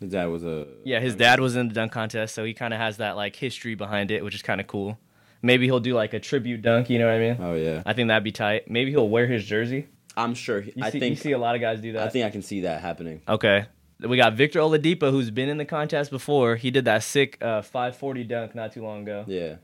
[0.00, 0.66] His dad was a.
[0.84, 3.36] Yeah, his dad was in the dunk contest, so he kind of has that like
[3.36, 4.98] history behind it, which is kind of cool.
[5.42, 6.90] Maybe he'll do like a tribute dunk.
[6.90, 7.36] You know what I mean?
[7.40, 7.82] Oh yeah.
[7.86, 8.68] I think that'd be tight.
[8.68, 9.86] Maybe he'll wear his jersey.
[10.16, 10.60] I'm sure.
[10.60, 11.10] he- You I see, think.
[11.10, 12.02] you see a lot of guys do that.
[12.06, 13.20] I think I can see that happening.
[13.28, 13.66] Okay.
[14.00, 16.56] We got Victor Oladipo, who's been in the contest before.
[16.56, 19.24] He did that sick uh, 540 dunk not too long ago.
[19.26, 19.56] Yeah.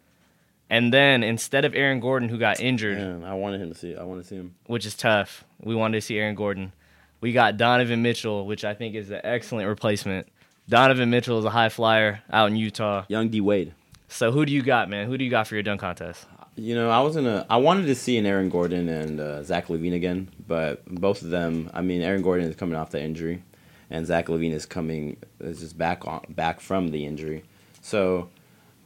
[0.70, 3.94] And then instead of Aaron Gordon, who got injured, Man, I wanted him to see.
[3.96, 4.54] I want to see him.
[4.66, 6.72] which is tough, we wanted to see Aaron Gordon.
[7.20, 10.26] We got Donovan Mitchell, which I think is an excellent replacement.
[10.68, 13.04] Donovan Mitchell is a high flyer out in Utah.
[13.08, 13.72] Young D Wade.
[14.08, 15.06] So who do you got, man?
[15.06, 16.26] Who do you got for your dunk contest?
[16.56, 17.46] You know, I was gonna.
[17.50, 21.30] I wanted to see an Aaron Gordon and uh, Zach LaVine again, but both of
[21.30, 21.70] them.
[21.74, 23.42] I mean, Aaron Gordon is coming off the injury,
[23.90, 27.44] and Zach LaVine is coming is just back on back from the injury.
[27.80, 28.28] So,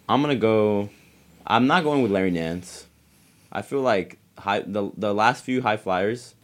[0.08, 0.90] I'm gonna go.
[1.46, 2.86] I'm not going with Larry Nance.
[3.50, 6.34] I feel like high the the last few high flyers,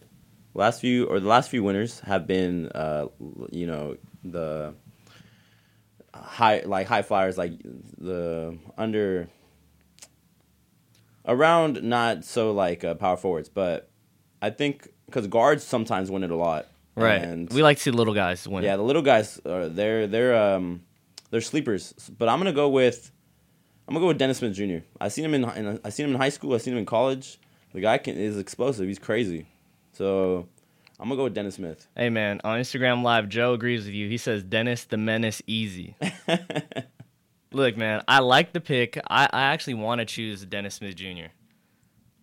[0.54, 3.08] last few or the last few winners have been, uh,
[3.50, 4.74] you know, the
[6.14, 7.52] high like high flyers like
[7.98, 9.28] the under
[11.26, 13.90] around not so like uh, power forwards, but
[14.40, 16.66] I think because guards sometimes win it a lot.
[16.96, 17.22] Right.
[17.22, 18.64] And we like to see little guys win.
[18.64, 20.82] yeah, the little guys are they're they're um
[21.30, 21.94] they're sleepers.
[22.18, 23.12] But I'm gonna go with
[23.86, 24.78] I'm gonna go with Dennis Smith Jr.
[25.00, 26.54] I seen him in, in I seen him in high school.
[26.54, 27.38] I seen him in college.
[27.72, 28.86] The guy can, is explosive.
[28.86, 29.46] He's crazy.
[29.92, 30.48] So
[30.98, 31.86] I'm gonna go with Dennis Smith.
[31.96, 34.08] Hey man, on Instagram Live, Joe agrees with you.
[34.08, 35.96] He says Dennis the Menace easy.
[37.52, 38.98] Look, man, I like the pick.
[39.08, 41.26] I, I actually want to choose Dennis Smith Jr.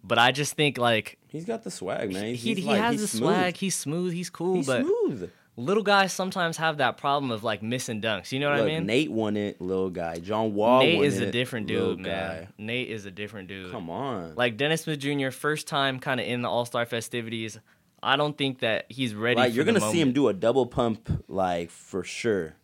[0.03, 2.25] But I just think like He's got the swag, man.
[2.25, 3.21] he, He's, he, like, has the smooth.
[3.33, 3.55] swag.
[3.57, 4.13] He's smooth.
[4.13, 4.55] He's cool.
[4.55, 5.29] He's but smooth.
[5.55, 8.31] little guys sometimes have that problem of like missing dunks.
[8.31, 8.85] You know what Look, I mean?
[8.87, 10.17] Nate won it, little guy.
[10.19, 12.43] John Wall Nate is it, a different dude, man.
[12.43, 12.47] guy.
[12.57, 13.71] Nate is a different dude.
[13.71, 14.35] Come on.
[14.35, 15.29] Like Dennis Smith Jr.
[15.29, 17.59] first time kind of in the All Star festivities.
[18.03, 19.35] I don't think that he's ready.
[19.39, 22.55] like you're gonna see him do a double pump, like for sure.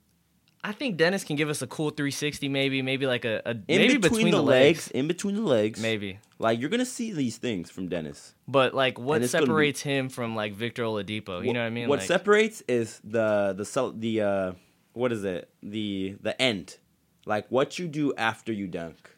[0.68, 3.64] I think Dennis can give us a cool 360, maybe, maybe like a, a In
[3.70, 6.20] maybe between, the legs, in between the legs, maybe.
[6.40, 8.34] Like you're gonna see these things from Dennis.
[8.50, 11.46] But like, what And be- separates him from like Victor Oladipo?
[11.46, 11.88] You know what I mean?
[11.88, 14.52] What like, separates is the the the uh,
[14.92, 15.50] what is it?
[15.64, 16.78] The the end,
[17.26, 19.16] like what you do after you dunk,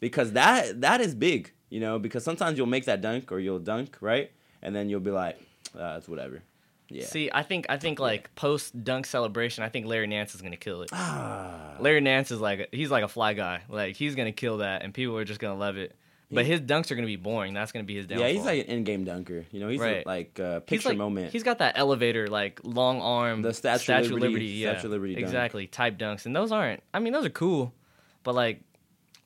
[0.00, 1.52] because that that is big.
[1.68, 5.00] You know, because sometimes you'll make that dunk or you'll dunk right, and then you'll
[5.00, 5.38] be like,
[5.78, 6.42] uh, it's whatever.
[6.90, 7.04] Yeah.
[7.06, 10.56] See, I think I think like post dunk celebration, I think Larry Nance is gonna
[10.56, 10.90] kill it.
[10.92, 13.62] ah, Larry Nance is like he's like a fly guy.
[13.68, 15.94] Like he's gonna kill that, and people are just gonna love it.
[16.32, 17.54] But his dunks are gonna be boring.
[17.54, 18.26] That's gonna be his downfall.
[18.28, 19.44] yeah, he's like an in-game dunker.
[19.50, 20.06] You know, he's Right.
[20.06, 21.32] like a He's picture like, moment.
[21.32, 25.14] He's got that elevator, like long arm, The Statue of Liberty- yeah, Statue of Liberty
[25.14, 25.24] dunk.
[25.26, 25.66] exactly.
[25.66, 26.84] Type dunks, and those aren't.
[26.94, 27.74] I mean, those are cool,
[28.22, 28.60] but like,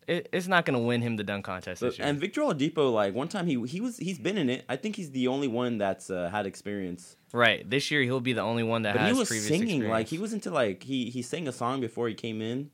[0.09, 2.09] it, it's not gonna win him the dunk contest But- this year.
[2.09, 4.64] and Victor Oladipo, like one time he he was he's been in it.
[4.69, 7.17] I think he's the only one that's uh, had experience.
[7.33, 9.90] right, this year he'll be the only one that But has he was singing experience.
[9.90, 12.71] like he was into like he he sang a song before he came in,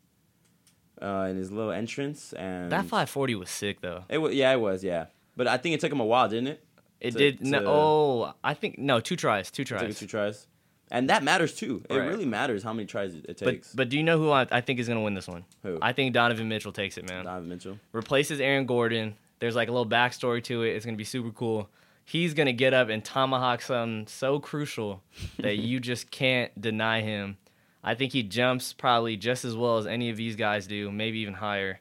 [1.00, 4.04] uh, in his little entrance and that 540 was sick though.
[4.08, 5.06] It was yeah, it was yeah.
[5.36, 6.64] But I think it took him a while, didn't it?
[7.00, 7.40] It To- did.
[7.46, 9.98] No, to- oh, I think no, two tries, two tries.
[9.98, 10.46] two tries,
[10.90, 11.82] and that matters too.
[11.88, 12.08] It Right.
[12.08, 13.72] really matters how many tries it, it But takes.
[13.74, 15.44] but do you know who I, I think is gonna win this one?
[15.62, 15.78] Who?
[15.80, 17.24] I think Donovan Mitchell takes it, man.
[17.24, 17.78] Donovan Mitchell.
[17.92, 19.14] Replaces Aaron Gordon.
[19.38, 20.70] There's like a little backstory to it.
[20.76, 21.68] It's gonna be super cool.
[22.04, 25.02] He's gonna get up and tomahawk something so crucial
[25.38, 27.36] that you just can't deny him.
[27.82, 31.18] I think he jumps probably just as well as any of these guys do, maybe
[31.20, 31.80] even higher.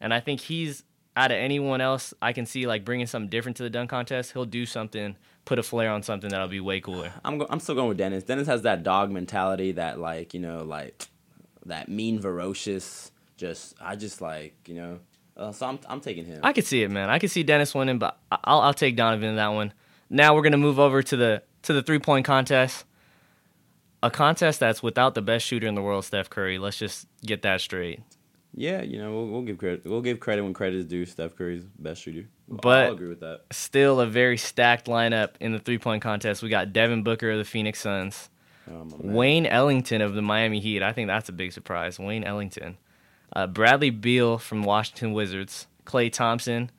[0.00, 0.84] And I think he's
[1.16, 4.34] out of anyone else I can see like bringing something different to the dunk contest.
[4.34, 7.10] He'll do something, put a flair on something that'll be way cooler.
[7.24, 8.24] I'm go- I'm still going with Dennis.
[8.24, 11.06] Dennis has that dog mentality, that like you know like
[11.64, 13.10] that mean, ferocious.
[13.38, 14.98] Just I just like you know.
[15.36, 16.40] Uh, so I'm I'm taking him.
[16.42, 17.08] I could see it, man.
[17.10, 19.72] I could see Dennis winning, but I'll I'll take Donovan in that one.
[20.10, 22.84] Now we're gonna move over to the to the three point contest.
[24.02, 26.58] A contest that's without the best shooter in the world, Steph Curry.
[26.58, 28.00] Let's just get that straight.
[28.54, 29.84] yeah, you know we'll, we'll give credit.
[29.84, 31.04] We'll give credit when credit is due.
[31.06, 32.28] Steph Curry's best shooter.
[32.48, 33.40] But- I'll agree with that.
[33.50, 36.42] Still a very stacked lineup in the three point contest.
[36.42, 38.30] We got Devin Booker of the Phoenix Suns,
[38.70, 38.86] Oh.
[39.00, 40.82] Wayne Ellington of the Miami Heat.
[40.82, 41.98] I think that's a big surprise.
[41.98, 42.76] Wayne Ellington,
[43.34, 46.70] uh, Bradley Beal from Washington Wizards, Klay Thompson,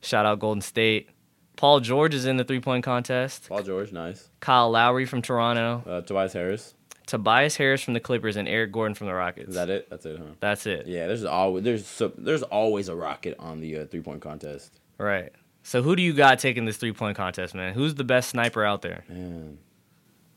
[0.00, 1.10] shout out Golden State.
[1.56, 3.48] Paul George is in the three point contest.
[3.48, 4.28] Paul George, nice.
[4.40, 5.82] Kyle Lowry from Toronto.
[5.86, 6.74] Uh, Tobias Harris.
[7.06, 9.50] Tobias Harris from the Clippers and Eric Gordon from the Rockets.
[9.50, 9.88] Is that it?
[9.88, 10.24] That's it, huh?
[10.40, 10.86] That's it.
[10.86, 14.80] Yeah, there's always there's so, there's always a rocket on the uh, three point contest.
[14.98, 15.32] Right.
[15.62, 17.74] So who do you got taking this three point contest, man?
[17.74, 19.04] Who's the best sniper out there?
[19.08, 19.58] Man,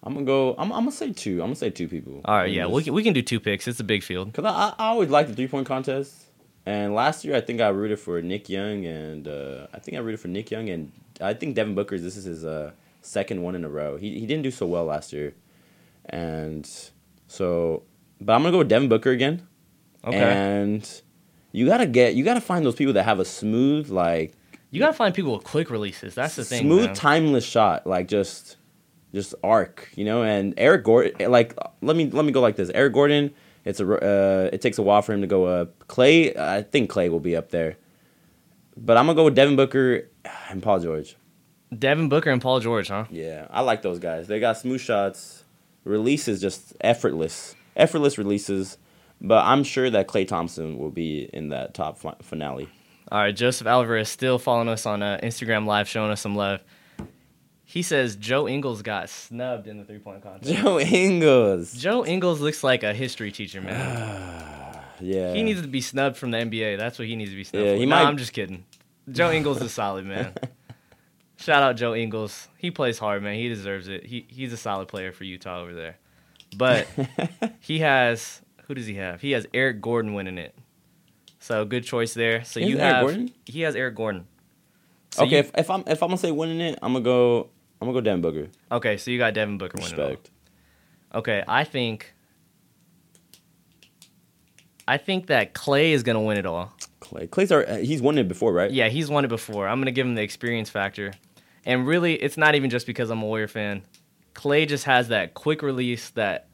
[0.02, 0.56] I'm gonna go.
[0.58, 1.34] I'm, I'm gonna say two.
[1.34, 2.22] I'm gonna say two people.
[2.26, 3.68] All right, yeah, we can, we can do two picks.
[3.68, 4.34] It's a big field.
[4.34, 6.26] Cause I, I I always like the three point contest.
[6.66, 10.02] And last year I think I rooted for Nick Young and uh, I think I
[10.02, 10.92] rooted for Nick Young and
[11.22, 13.98] I think Devin Booker's this is his uh, second one in a row.
[13.98, 15.34] He he didn't do so well last year,
[16.06, 16.68] and
[17.28, 17.84] so
[18.20, 19.48] but I'm gonna go with Devin Booker again.
[20.04, 20.18] Okay.
[20.18, 21.02] And
[21.52, 24.34] you gotta get you gotta find those people that have a smooth like
[24.72, 26.16] you gotta find people with quick releases.
[26.16, 26.62] That's the thing.
[26.62, 26.96] smooth man.
[26.96, 28.58] timeless shot like just
[29.14, 32.70] just arc you know and eric gordon like let me let me go like this
[32.76, 33.34] eric gordon
[33.66, 36.90] it's a uh, it takes a while for him to go up clay i think
[36.92, 37.76] clay will be up there
[38.78, 40.08] But I'm gonna go with Devin Booker
[40.50, 41.16] and Paul George.
[41.78, 43.06] Devin Booker and Paul George, huh?
[43.12, 44.28] Yeah, I like those guys.
[44.28, 45.44] They got smooth shots,
[45.84, 48.78] releases just effortless, effortless releases.
[49.22, 52.70] But I'm sure that Klay Thompson will be in that top fi- finale.
[53.12, 56.64] All right, Joseph Alvarez still following us on uh, Instagram Live, showing us some love.
[57.66, 60.52] He says Joe Ingles got snubbed in the three point contest.
[60.62, 61.74] Joe Ingles.
[61.74, 64.56] Joe Ingles looks like a history teacher, man.
[65.02, 65.32] Yeah.
[65.34, 66.78] He needs to be snubbed from the NBA.
[66.78, 67.66] That's what he needs to be snubbed.
[67.66, 67.80] Yeah, for.
[67.80, 68.66] he No, might- I'm just kidding.
[69.10, 70.34] Joe Ingles is solid, man.
[71.38, 72.50] Shout out Joe Ingles.
[72.58, 73.36] He plays hard, man.
[73.36, 74.06] He deserves it.
[74.06, 75.98] He he's a solid player for Utah over there.
[76.58, 76.86] But
[77.62, 79.22] he has who does he have?
[79.22, 80.54] He has Eric Gordon winning it.
[81.40, 82.44] So good choice there.
[82.44, 83.32] So Is you Eric have Gordon?
[83.46, 84.28] he has Eric Gordon.
[85.12, 87.50] So okay, you- if, if I'm if I'm gonna say winning it, I'm gonna go.
[87.82, 88.48] I'm gonna go Devin Booker.
[88.72, 89.98] okay, so you got Devin Booker winning.
[89.98, 90.30] Respect.
[91.16, 92.14] Okay, I think
[94.88, 96.74] I think that Klay is gonna win it all.
[97.00, 97.30] Klay.
[97.30, 98.70] Klay's our, uh, he's won it before, right?
[98.72, 99.68] Yeah, he's won it before.
[99.68, 101.14] I'm gonna give him the experience factor,
[101.66, 103.84] and really, it's not even just because I'm a Warrior fan.
[104.34, 106.48] Klay just has that quick release that,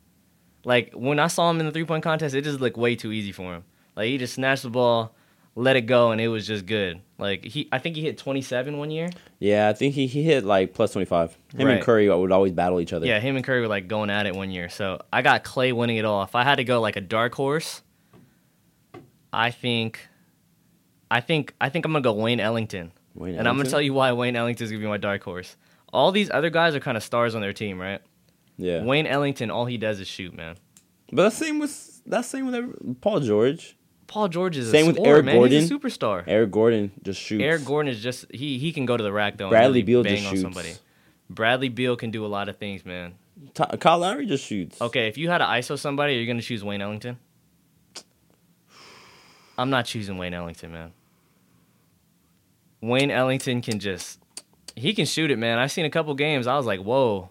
[0.64, 3.12] like, when I saw him in the three point contest, it just looked way too
[3.12, 3.64] easy for him.
[3.96, 5.16] Like he just snatched the ball,
[5.56, 7.02] let it go, and it was just good.
[7.18, 9.10] Like he, I think he hit 27 one year.
[9.40, 11.38] Yeah, I think he, he hit like plus 25.
[11.58, 11.76] Him Right.
[11.76, 13.06] and Curry would always battle each other.
[13.06, 14.70] Yeah, him and Curry were like going at it one year.
[14.70, 16.24] So I got Klay winning it all.
[16.24, 17.82] If I had to go like a dark horse,
[19.32, 20.08] I think,
[21.10, 22.92] I think, I think I'm gonna go Wayne Ellington.
[23.14, 25.56] Wayne And I'm gonna tell you why Wayne Ellington's gonna be my dark horse.
[25.94, 28.02] All these other guys are kind of stars on their team, right?
[28.58, 28.84] Yeah.
[28.84, 30.58] Wayne Ellington, all he does is shoot, man.
[31.12, 33.78] But that's same with that's same with every, Paul George.
[34.08, 35.36] Paul George is Same a with scorer, Eric man.
[35.50, 35.92] He's a Gordon.
[35.92, 36.24] superstar.
[36.28, 37.44] Eric Gordon just shoots.
[37.44, 39.50] Eric Gordon is just he he can go to the rack though.
[39.50, 40.42] Bradley really Beal just shoots.
[40.42, 40.74] somebody.
[41.30, 43.16] Bradley Beal can do a lot of things, man.
[43.54, 44.80] Ta- Kyle Lowry just shoots.
[44.80, 47.18] Okay, if you had to ISO somebody, are you gonna choose Wayne Ellington?
[49.58, 50.92] I'm not choosing Wayne Ellington, man.
[52.82, 54.20] Wayne Ellington can just
[54.76, 55.58] he can shoot it, man.
[55.58, 56.48] I've seen a couple games.
[56.48, 57.30] I was like, whoa.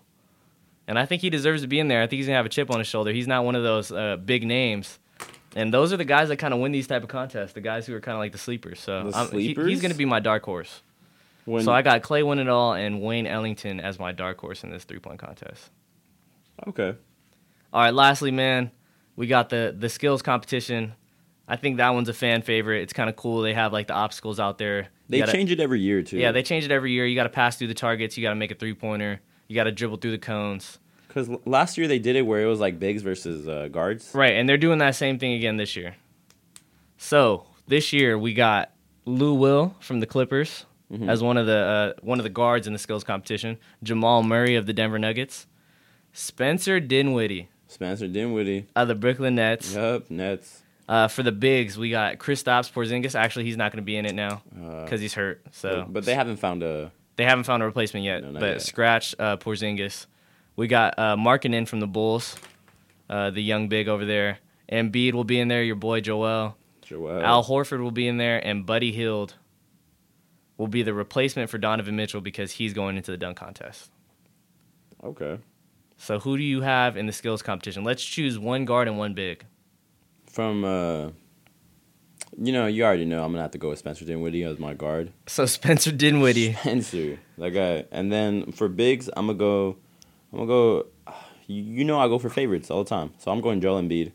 [0.89, 2.03] And I think he deserves to be in there.
[2.03, 3.13] I think he's gonna have a chip on his shoulder.
[3.13, 4.99] He's not one of those uh, big names.
[5.57, 7.53] And those are the guys that kind of win these type of contests.
[7.53, 8.81] The guys who are kind of like the sleepers.
[8.81, 9.69] So The he- sleepers?
[9.71, 10.83] he's gonna be my dark horse.
[11.45, 14.65] When, so I got Klay winning it all and Wayne Ellington as my dark horse
[14.65, 15.71] in this three point contest.
[16.69, 16.95] okay.
[17.73, 18.71] All right, lastly, man,
[19.17, 20.95] we got the the skills competition.
[21.47, 22.83] I think that one's a fan favorite.
[22.83, 23.43] It's kind of cool.
[23.43, 24.89] They have like the obstacles out there.
[25.09, 26.17] They change it every year too.
[26.17, 27.05] Yeah, they change it every year.
[27.05, 28.17] You got to pass through the targets.
[28.17, 29.21] You got to make a three pointer.
[29.49, 30.79] You got to dribble through the cones.
[31.15, 34.11] Because last year they did it where it was like bigs versus uh, guards.
[34.15, 35.95] Right, and they're doing that same thing again this year.
[36.99, 38.73] So this year we got
[39.05, 41.09] Lou Will from the Clippers Mhm.
[41.09, 43.57] as one of the uh, one of the guards in the skills competition.
[43.83, 45.47] Jamal Murray of the Denver Nuggets.
[46.13, 48.67] Spencer Dinwiddie Spencer Dinwiddie.
[48.77, 49.75] of the Brooklyn Nets.
[49.75, 50.11] Yup.
[50.11, 50.63] Nets.
[50.89, 53.15] Uh, for the bigs, we got Kristaps Porzingis.
[53.15, 55.43] Actually, he's not going to be in it now Uh, because he's hurt.
[55.53, 56.93] So, but they haven't found a.
[57.17, 58.23] they haven't found a replacement yet.
[58.23, 58.63] No, but yet.
[58.63, 60.07] scratch uh, Porzingis.
[60.57, 62.37] We got uh, Markkanen from the Bulls,
[63.11, 64.39] uh, the young big over there.
[64.71, 65.63] Embiid will be in there.
[65.63, 66.57] Your boy Joel.
[66.83, 67.23] Joel.
[67.23, 69.35] Al Horford will be in there, and Buddy Hield
[70.57, 73.91] will be the replacement for Donovan Mitchell because he's going into the dunk contest.
[75.03, 75.39] Okay.
[75.97, 77.85] So, who do you have in the skills competition?
[77.85, 79.45] Let's choose one guard and one big.
[80.27, 81.11] From uh,
[82.39, 84.75] you know, you already know I'm gonna have to go with Spencer Dinwiddie as my
[84.75, 85.13] guard.
[85.27, 86.53] So Spencer Dinwiddie.
[86.61, 87.85] Spencer, that guy.
[87.91, 89.77] And then for bigs, I'm gonna go.
[90.35, 90.87] I'm gonna go.
[91.47, 94.11] You know I go for favorites all the time, so I'm going Joel Embiid.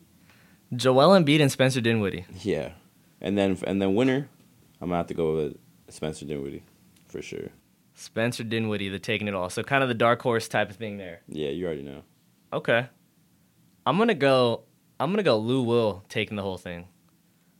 [0.75, 2.25] Joel Embiid and Spencer Dinwiddie.
[2.41, 2.73] Yeah,
[3.21, 4.27] and then and then winner,
[4.81, 6.63] I'm gonna have to go with Spencer Dinwiddie,
[7.07, 7.49] for sure.
[7.93, 9.49] Spencer Dinwiddie, the taking it all.
[9.49, 11.21] So kind of the dark horse type of thing there.
[11.29, 12.03] Yeah, you already know.
[12.51, 12.87] Okay.
[13.85, 14.63] I'm gonna go.
[14.99, 15.37] I'm gonna go.
[15.37, 16.87] Lou Will taking the whole thing.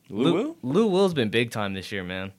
[0.09, 0.57] Lou Will?
[0.63, 2.33] Lou Will's been big time this year, man.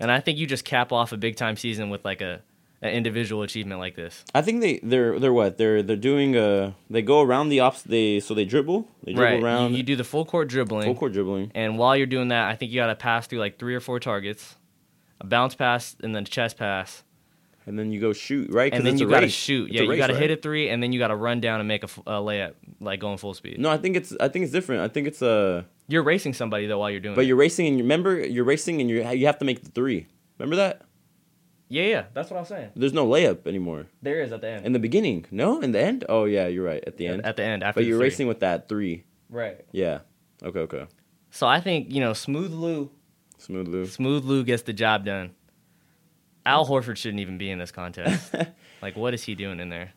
[0.00, 2.42] And I think you just cap off a big time season with like a
[2.82, 4.24] an individual achievement like this.
[4.34, 6.36] I think they they're they're what they're they're doing.
[6.36, 7.82] Uh, they go around the ops.
[7.82, 8.88] They so they dribble.
[9.04, 9.42] They dribble right.
[9.42, 10.84] around You, you do the full court dribbling.
[10.84, 11.52] full court dribbling.
[11.54, 13.80] And while you're doing that, I think you got to pass through like three or
[13.80, 14.56] four targets,
[15.20, 17.04] a bounce pass, and then a chest pass,
[17.66, 19.66] And then you go shoot right, and then you got to shoot.
[19.66, 20.22] It's Yeah, a you got to right?
[20.22, 22.98] hit a three, and then you got to run down and make a layup, like
[23.00, 23.58] going full speed.
[23.60, 24.80] No, I think it's I think it's different.
[24.82, 27.28] I think it's uh, You're racing somebody though while you're doing but it.
[27.28, 30.06] you're racing and you remember you're racing and you you have to make the three.
[30.38, 30.80] Remember that?
[31.72, 32.70] Yeah, yeah, that's what I was saying.
[32.74, 33.86] There's no layup anymore.
[34.02, 34.66] There is at the end.
[34.66, 35.60] In the beginning, no.
[35.60, 36.82] In the end, oh yeah, you're right.
[36.84, 38.06] At the end, At the end, after but you're three.
[38.08, 39.04] racing with that three.
[39.28, 39.64] Right.
[39.70, 40.00] Yeah.
[40.42, 40.58] Okay.
[40.60, 40.86] Okay.
[41.30, 42.90] So I think you know, Smooth Lou,
[43.38, 43.86] Smooth Lou.
[43.86, 45.30] Smooth Lou gets the job done.
[46.44, 48.34] Al Horford shouldn't even be in this contest.
[48.82, 49.92] like, what is he doing in there?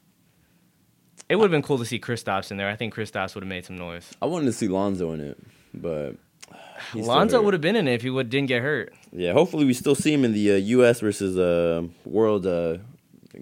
[1.29, 2.69] It would have been cool to see Kristaps in there.
[2.69, 4.11] I think Kristaps would have made some noise.
[4.21, 5.39] I wanted to see Lonzo in it,
[5.73, 6.17] but
[6.93, 8.93] He's Lonzo would have been in it if he would didn't get hurt.
[9.11, 10.99] Yeah, hopefully we still see him in the uh, U.S.
[10.99, 12.77] versus uh, World uh,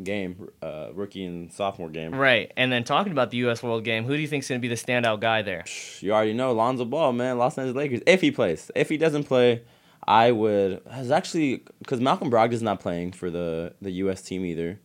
[0.04, 2.14] game, uh, rookie and sophomore game.
[2.14, 2.52] Right.
[2.56, 3.62] And then talking about the U.S.
[3.62, 5.66] World Game, who do you think's going to be the standout guy there?
[6.00, 7.38] You already know Lonzo Ball, man.
[7.38, 8.02] Los Angeles Lakers.
[8.06, 9.64] If he plays, if he doesn't play,
[10.08, 10.82] I would.
[10.90, 14.22] Has actually because Malcolm Brogdon's not playing for the the U.S.
[14.22, 14.80] team either.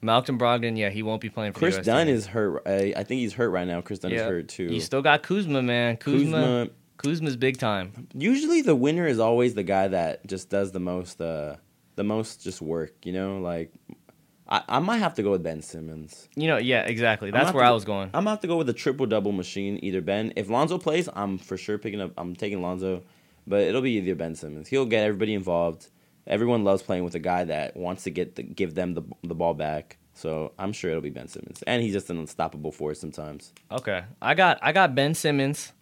[0.00, 2.14] Malcolm Brogdon, yeah, he won't be playing for Kris the US Kris Dunn team.
[2.14, 2.62] is hurt.
[2.66, 3.80] I, I think he's hurt right now.
[3.80, 4.64] Kris Dunn is hurt too.
[4.64, 5.96] You still got Kuzma, man.
[5.96, 6.68] Kuzma, Kuzma.
[6.96, 8.08] Kuzma's big time.
[8.14, 11.20] Usually the winner is always the guy that just does the most.
[11.20, 11.56] Uh,
[11.96, 12.94] the most just work.
[13.04, 13.72] You know, like
[14.48, 16.28] I, I might have to go with Ben Simmons.
[16.36, 17.30] You know, yeah, exactly.
[17.30, 18.08] That's where I was going.
[18.08, 19.78] I'm gonna have to go with a triple double machine.
[19.82, 22.12] Either Ben, if Lonzo plays, I'm for sure picking up.
[22.16, 23.02] I'm taking Lonzo,
[23.46, 24.68] but it'll be either Ben Simmons.
[24.68, 25.88] He'll get everybody involved.
[26.26, 29.34] Everyone loves playing with a guy that wants to get the, give them the the
[29.34, 29.98] ball back.
[30.16, 33.52] So I'm sure it'll be Ben Simmons, and he's just an unstoppable force sometimes.
[33.72, 35.72] Okay, I got I got Ben Simmons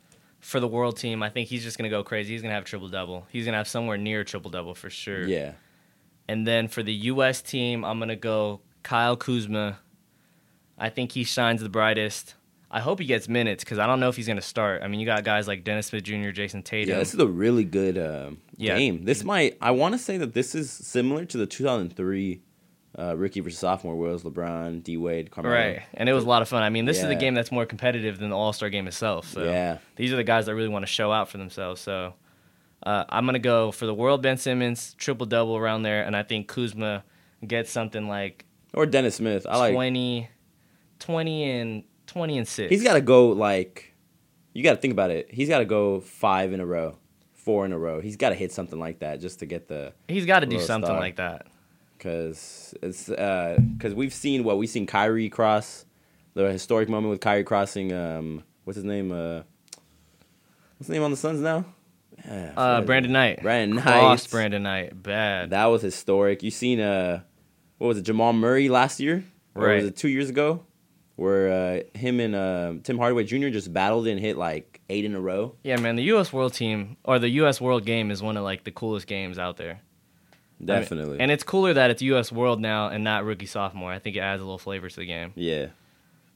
[0.42, 1.22] for the world team.
[1.22, 2.34] I think he's just gonna go crazy.
[2.34, 3.26] He's gonna have triple double.
[3.30, 5.26] He's gonna have somewhere near triple double for sure.
[5.26, 5.52] Yeah,
[6.28, 7.40] And then for the U.S.
[7.40, 9.78] team, I'm gonna go Kyle Kuzma.
[10.78, 12.34] I think he shines the brightest.
[12.70, 14.82] I hope he gets minutes because I don't know if he's gonna start.
[14.82, 16.90] I mean, you got guys like Dennis Smith Jr., Jayson Tatum.
[16.94, 16.98] yeah.
[16.98, 18.76] This is a really good uh, Yeah.
[18.76, 19.04] game.
[19.04, 19.56] This might.
[19.60, 22.40] I want to say that this is similar to the 2003
[22.98, 25.54] uh, rookie versus sophomore, where it was LeBron, D Wade, Carmelo.
[25.54, 26.62] Right, and it was a lot of fun.
[26.62, 29.28] I mean, this is the game that's more competitive than the All Star game itself.
[29.28, 29.78] So Yeah.
[29.96, 31.80] these are the guys that really want to show out for themselves.
[31.80, 32.14] So
[32.84, 36.22] uh, I'm gonna go for the world Ben Simmons triple double around there, and I
[36.22, 37.04] think Kuzma
[37.46, 39.46] gets something like Or Dennis Smith.
[39.48, 39.74] I like.
[39.74, 40.28] 20,
[40.98, 42.70] 20 and twenty and six.
[42.70, 43.94] He's got to go like,
[44.52, 45.28] you got to think about it.
[45.32, 46.98] He's got to go five in a row,
[47.32, 48.00] four in a row.
[48.00, 50.60] He's got to hit something like that just to get the He's got to do
[50.60, 51.00] something star.
[51.00, 51.46] like that.
[52.02, 55.84] Because it's because we've seen what we've seen Kyrie cross
[56.34, 57.92] the historic moment with Kyrie crossing.
[57.92, 59.12] Um, what's his name?
[59.12, 59.42] Uh,
[60.78, 61.64] what's his name on the Suns now?
[62.26, 62.80] Yeah, Uh.
[62.82, 63.42] Brandon Knight.
[63.42, 64.26] Brandon Knight.
[64.30, 65.02] Brandon Knight.
[65.02, 65.50] Bad.
[65.50, 66.42] That was historic.
[66.42, 67.20] You seen uh,
[67.78, 68.02] what was it?
[68.02, 69.76] Jamal Murray last year, or Right.
[69.76, 70.64] was it two years ago?
[71.16, 71.52] Where
[71.94, 73.48] uh, him and uh, Tim Hardaway Jr.
[73.50, 75.54] just battled and hit like eight in a row.
[75.62, 75.96] yeah, man.
[75.96, 76.32] The U.S.
[76.32, 77.60] World Team or the U.S.
[77.60, 79.80] World Game is one of like the coolest games out there.
[80.62, 81.20] I mean, Definitely.
[81.20, 82.30] and it's cooler that it's U.S.
[82.30, 83.92] World now and not rookie sophomore.
[83.92, 85.32] I think it adds a little flavor to the game.
[85.34, 85.66] Yeah.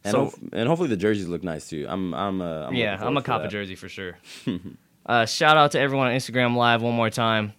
[0.04, 1.86] And, So- hope- and hopefully the jerseys look nice too.
[1.88, 3.50] I'm I'm uh, I'm yeah, I'm a cop a that.
[3.50, 4.18] jersey for sure.
[5.06, 7.52] uh, shout out to everyone on Instagram Live one more time.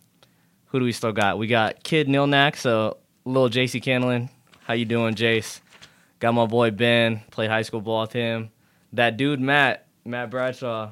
[0.68, 1.38] Who do we still got?
[1.38, 4.30] We got Kid Nilnak, so little JC Candlin.
[4.66, 5.62] How you doing, Jace?
[6.20, 7.22] Got my boy Ben.
[7.32, 8.50] Played high school ball with him.
[8.92, 10.90] That dude Matt, Matt Bradshaw,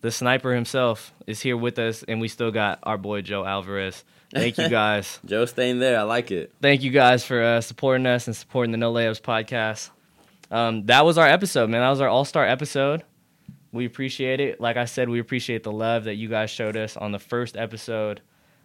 [0.00, 4.02] the sniper himself, is here with us, and we still got our boy Joe Alvarez.
[4.34, 5.20] Thank you guys.
[5.24, 5.98] Joe staying there.
[5.98, 6.52] I like it.
[6.60, 9.90] Thank you guys for uh, supporting us and supporting the No Layups podcast.
[10.50, 11.80] Um, that was our episode, man.
[11.80, 13.04] That was our all star episode.
[13.72, 14.60] We appreciate it.
[14.60, 17.56] Like I said, we appreciate the love that you guys showed us on the first
[17.56, 18.20] episode.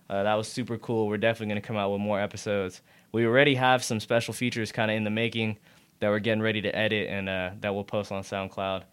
[0.09, 1.07] Uh, that was super cool.
[1.07, 2.81] We're definitely going to come out with more episodes.
[3.11, 5.57] We already have some special features kind of in the making
[5.99, 8.83] that we're getting ready to edit and uh, that we'll post on SoundCloud.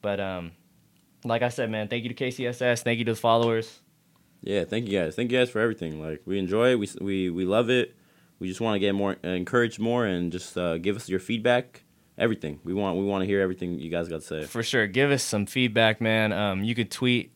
[0.00, 0.52] But um,
[1.24, 2.82] like I said, man, thank you to KCSS.
[2.82, 3.80] Thank you to the followers.
[4.44, 5.16] Yeah, thank you guys.
[5.16, 6.00] Thank you guys for everything.
[6.02, 6.78] Like we enjoy it.
[6.78, 7.96] We we we love it.
[8.38, 11.82] We just want to get more encouraged more and just uh, give us your feedback.
[12.18, 12.98] Everything we want.
[12.98, 14.44] We want to hear everything you guys got to say.
[14.44, 14.86] For sure.
[14.86, 16.32] Give us some feedback, man.
[16.32, 17.32] Um, you could tweet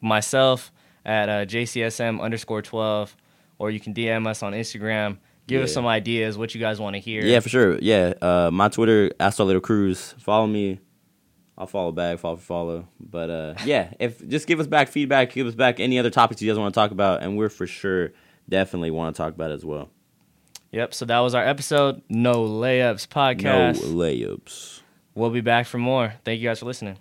[0.00, 0.72] myself
[1.06, 3.16] at uh, JCSM underscore 12,
[3.58, 5.18] or you can DM us on Instagram.
[5.46, 7.24] Give us some ideas, what you guys want to hear.
[7.24, 7.78] Yeah, for sure.
[7.80, 10.14] Yeah, uh, my Twitter, Astor Little Cruz.
[10.18, 10.78] Follow me.
[11.56, 12.88] I'll follow back, follow for follow.
[12.98, 16.40] But uh, yeah, if just give us back feedback, give us back any other topics
[16.40, 18.12] you guys want to talk about, and we're for sure
[18.48, 19.90] definitely want to talk about it as well.
[20.72, 20.94] Yep.
[20.94, 22.02] So that was our episode.
[22.08, 23.82] No Layups podcast.
[23.82, 24.80] No layups.
[25.14, 26.14] We'll be back for more.
[26.24, 26.96] Thank you guys for listening.